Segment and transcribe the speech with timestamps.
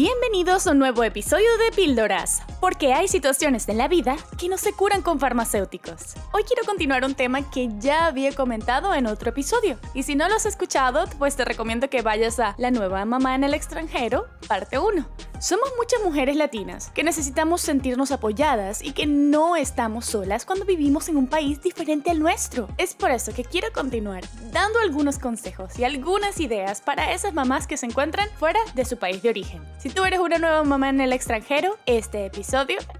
[0.00, 4.58] Bienvenidos a un nuevo episodio de Píldoras, porque hay situaciones en la vida que no
[4.58, 6.14] se curan con farmacéuticos.
[6.32, 10.28] Hoy quiero continuar un tema que ya había comentado en otro episodio, y si no
[10.28, 14.26] lo has escuchado, pues te recomiendo que vayas a La nueva mamá en el extranjero,
[14.48, 15.06] parte 1.
[15.40, 21.08] Somos muchas mujeres latinas que necesitamos sentirnos apoyadas y que no estamos solas cuando vivimos
[21.08, 22.68] en un país diferente al nuestro.
[22.76, 27.68] Es por eso que quiero continuar dando algunos consejos y algunas ideas para esas mamás
[27.68, 29.62] que se encuentran fuera de su país de origen.
[29.78, 32.47] Si tú eres una nueva mamá en el extranjero, este episodio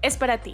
[0.03, 0.53] es para ti.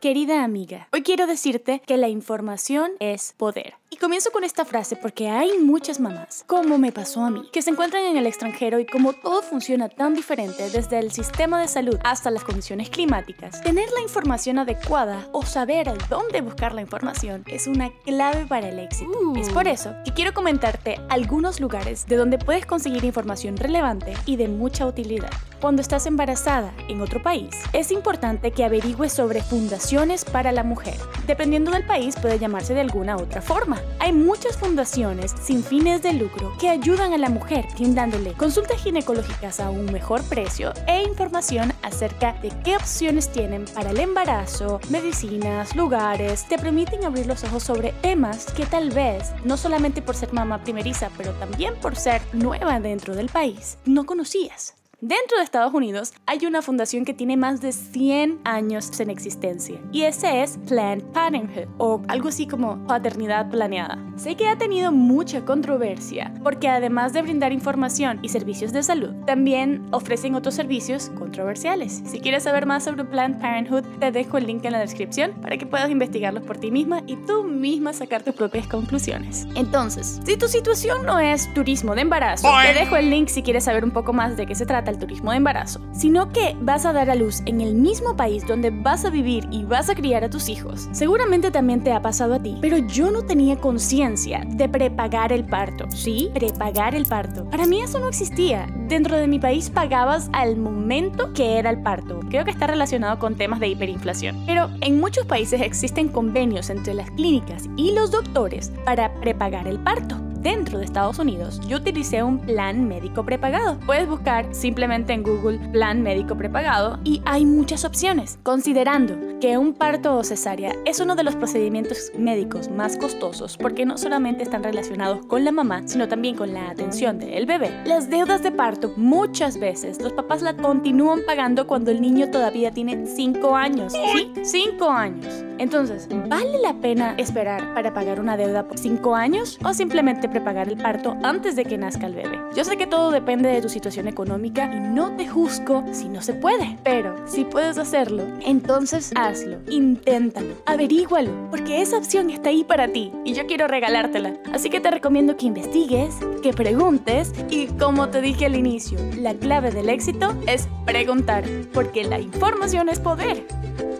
[0.00, 3.76] Querida amiga, hoy quiero decirte que la información es poder.
[3.88, 7.62] Y comienzo con esta frase porque hay muchas mamás, como me pasó a mí, que
[7.62, 11.68] se encuentran en el extranjero y como todo funciona tan diferente desde el sistema de
[11.68, 17.44] salud hasta las condiciones climáticas, tener la información adecuada o saber dónde buscar la información
[17.46, 19.12] es una clave para el éxito.
[19.36, 24.34] Es por eso que quiero comentarte algunos lugares de donde puedes conseguir información relevante y
[24.34, 25.30] de mucha utilidad.
[25.60, 30.96] Cuando estás embarazada en otro país, es importante que averigües sobre fundaciones para la mujer.
[31.26, 33.75] Dependiendo del país puede llamarse de alguna otra forma.
[33.98, 39.60] Hay muchas fundaciones sin fines de lucro que ayudan a la mujer brindándole consultas ginecológicas
[39.60, 45.74] a un mejor precio e información acerca de qué opciones tienen para el embarazo, medicinas,
[45.74, 50.32] lugares, te permiten abrir los ojos sobre temas que tal vez, no solamente por ser
[50.32, 54.74] mamá primeriza, pero también por ser nueva dentro del país, no conocías.
[55.02, 59.78] Dentro de Estados Unidos hay una fundación que tiene más de 100 años en existencia
[59.92, 64.02] y ese es Planned Parenthood o algo así como paternidad planeada.
[64.16, 69.12] Sé que ha tenido mucha controversia porque además de brindar información y servicios de salud,
[69.26, 72.02] también ofrecen otros servicios controversiales.
[72.06, 75.58] Si quieres saber más sobre Planned Parenthood, te dejo el link en la descripción para
[75.58, 79.46] que puedas investigarlos por ti misma y tú misma sacar tus propias conclusiones.
[79.56, 83.64] Entonces, si tu situación no es turismo de embarazo, te dejo el link si quieres
[83.64, 86.86] saber un poco más de qué se trata el turismo de embarazo, sino que vas
[86.86, 89.94] a dar a luz en el mismo país donde vas a vivir y vas a
[89.94, 90.88] criar a tus hijos.
[90.92, 95.44] Seguramente también te ha pasado a ti, pero yo no tenía conciencia de prepagar el
[95.44, 95.90] parto.
[95.90, 97.48] Sí, prepagar el parto.
[97.50, 98.66] Para mí eso no existía.
[98.88, 102.20] Dentro de mi país pagabas al momento que era el parto.
[102.28, 104.44] Creo que está relacionado con temas de hiperinflación.
[104.46, 109.78] Pero en muchos países existen convenios entre las clínicas y los doctores para prepagar el
[109.78, 113.80] parto dentro de Estados Unidos, yo utilicé un plan médico prepagado.
[113.84, 118.38] Puedes buscar simplemente en Google plan médico prepagado y hay muchas opciones.
[118.44, 123.84] Considerando que un parto o cesárea es uno de los procedimientos médicos más costosos porque
[123.84, 127.82] no solamente están relacionados con la mamá, sino también con la atención del bebé.
[127.84, 132.70] Las deudas de parto muchas veces los papás la continúan pagando cuando el niño todavía
[132.70, 133.94] tiene 5 años.
[134.14, 134.30] ¿Sí?
[134.44, 135.44] 5 años.
[135.58, 140.68] Entonces, ¿vale la pena esperar para pagar una deuda por 5 años o simplemente prepagar
[140.68, 142.38] el parto antes de que nazca el bebé?
[142.54, 146.20] Yo sé que todo depende de tu situación económica y no te juzgo si no
[146.20, 152.64] se puede, pero si puedes hacerlo, entonces hazlo, inténtalo, averígualo, porque esa opción está ahí
[152.64, 154.34] para ti y yo quiero regalártela.
[154.52, 159.32] Así que te recomiendo que investigues, que preguntes y como te dije al inicio, la
[159.32, 163.46] clave del éxito es preguntar, porque la información es poder.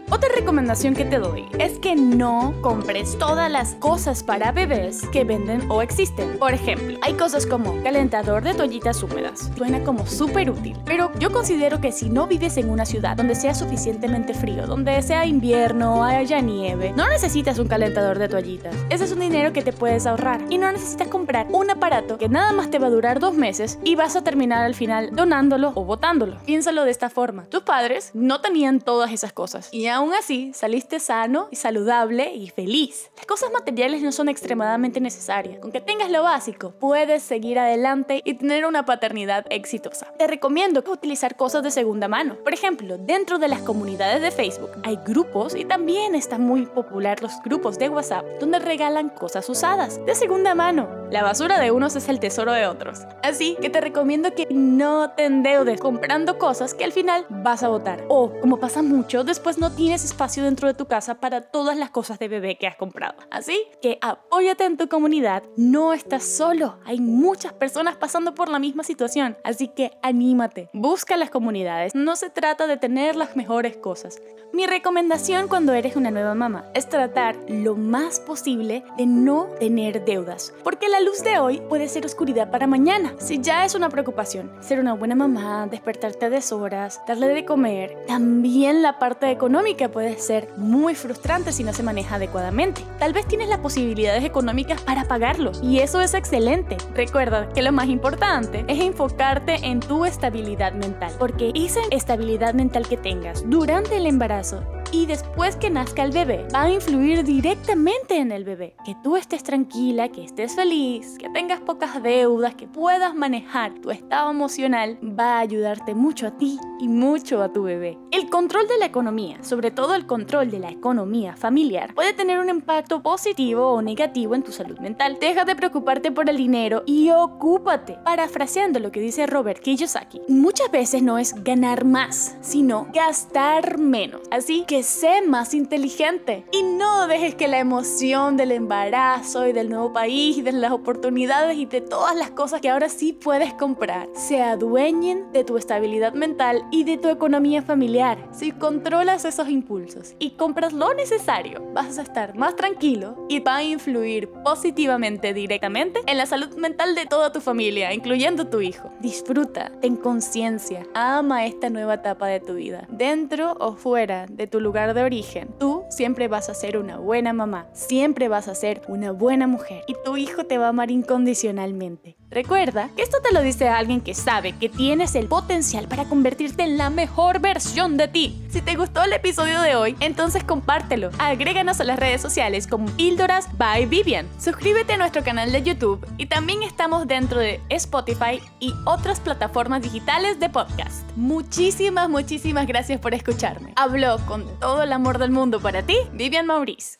[0.09, 5.25] Otra recomendación que te doy es que no compres todas las cosas para bebés que
[5.25, 6.39] venden o existen.
[6.39, 9.51] Por ejemplo, hay cosas como calentador de toallitas húmedas.
[9.57, 13.35] Suena como súper útil, pero yo considero que si no vives en una ciudad donde
[13.35, 18.77] sea suficientemente frío, donde sea invierno, haya nieve, no necesitas un calentador de toallitas.
[18.91, 22.29] Ese es un dinero que te puedes ahorrar y no necesitas comprar un aparato que
[22.29, 25.73] nada más te va a durar dos meses y vas a terminar al final donándolo
[25.75, 26.37] o botándolo.
[26.45, 27.47] Piénsalo de esta forma.
[27.47, 32.51] Tus padres no tenían todas esas cosas y aún así saliste sano y saludable y
[32.51, 33.11] feliz.
[33.17, 35.59] Las cosas materiales no son extremadamente necesarias.
[35.59, 40.13] Con que tengas lo básico, puedes seguir adelante y tener una paternidad exitosa.
[40.19, 42.37] Te recomiendo utilizar cosas de segunda mano.
[42.45, 47.23] Por ejemplo, dentro de las comunidades de Facebook hay grupos y también están muy popular
[47.23, 50.89] los grupos de WhatsApp donde regalan cosas usadas de segunda mano.
[51.11, 53.01] La basura de unos es el tesoro de otros.
[53.23, 57.69] Así que te recomiendo que no te endeudes comprando cosas que al final vas a
[57.69, 58.05] botar.
[58.09, 61.91] O, como pasa mucho, después no tienes espacio dentro de tu casa para todas las
[61.91, 63.15] cosas de bebé que has comprado.
[63.31, 65.43] Así que apóyate en tu comunidad.
[65.57, 66.79] No estás solo.
[66.85, 69.37] Hay muchas personas pasando por la misma situación.
[69.45, 70.71] Así que anímate.
[70.73, 71.95] Busca las comunidades.
[71.95, 74.21] No se trata de tener las mejores cosas.
[74.53, 80.05] Mi recomendación cuando eres una nueva mamá es tratar lo más posible de no tener
[80.05, 80.55] deudas.
[80.65, 83.15] Porque la luz de hoy puede ser oscuridad para mañana.
[83.19, 87.97] Si ya es una preocupación ser una buena mamá, despertarte a deshoras, darle de comer,
[88.07, 92.83] también la parte económica puede ser muy frustrante si no se maneja adecuadamente.
[92.99, 96.77] Tal vez tienes las posibilidades económicas para pagarlo y eso es excelente.
[96.95, 102.89] Recuerda que lo más importante es enfocarte en tu estabilidad mental, porque esa estabilidad mental
[102.89, 104.63] que tengas durante el embarazo
[104.93, 108.77] y después que nazca el bebé va a influir directamente en el bebé.
[108.85, 113.91] Que tú estés tranquila, que estés feliz, que tengas pocas deudas, que puedas manejar tu
[113.91, 117.99] estado emocional va a ayudarte mucho a ti y mucho a tu bebé.
[118.11, 122.39] El control de la economía, sobre todo el control de la economía familiar, puede tener
[122.39, 125.19] un impacto positivo o negativo en tu salud mental.
[125.21, 127.99] Deja de preocuparte por el dinero y ocúpate.
[128.05, 134.23] Parafraseando lo que dice Robert Kiyosaki, muchas veces no es ganar más, sino gastar menos.
[134.31, 139.71] Así que sé más inteligente y no dejes que la emoción del embarazo y del
[139.71, 143.53] nuevo país y de las oportunidades y de todas las cosas que ahora sí puedes
[143.55, 148.19] comprar se adueñen de tu estabilidad mental y de tu economía familiar.
[148.33, 153.57] Si controlas esos impulsos y compras lo necesario, vas a estar más tranquilo y va
[153.57, 158.91] a influir positivamente directamente en la salud mental de toda tu familia, incluyendo tu hijo.
[159.01, 164.61] Disfruta, ten conciencia, ama esta nueva etapa de tu vida, dentro o fuera de tu
[164.67, 165.49] lugar de origen.
[165.61, 169.85] Tú siempre vas a ser una buena mamá, siempre vas a ser una buena mujer
[169.87, 172.17] y tu hijo te va a amar incondicionalmente.
[172.31, 176.65] Recuerda que esto te lo dice alguien que sabe que tienes el potencial para convertirte
[176.65, 178.43] en la mejor versión de ti.
[178.51, 181.11] Si te gustó el episodio de hoy, entonces compártelo.
[181.19, 184.29] Agréganos a las redes sociales como Píldoras by Vivian.
[184.39, 189.83] Suscríbete a nuestro canal de YouTube y también estamos dentro de Spotify y otras plataformas
[189.83, 191.09] digitales de podcast.
[191.17, 193.73] Muchísimas, muchísimas gracias por escucharme.
[193.77, 196.99] Hablo con todo el amor del mundo para ti, Vivian Maurice.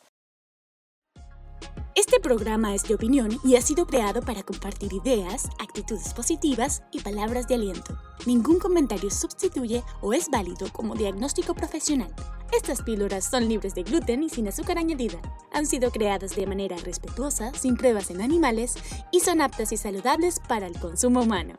[1.97, 6.99] Este programa es de opinión y ha sido creado para compartir ideas, actitudes positivas y
[6.99, 7.97] palabras de aliento.
[8.27, 12.13] Ningún comentario sustituye o es válido como diagnóstico profesional.
[12.51, 15.19] Estas píldoras son libres de gluten y sin azúcar añadida.
[15.51, 18.75] Han sido creadas de manera respetuosa, sin pruebas en animales
[19.11, 21.55] y son aptas y saludables para el consumo humano.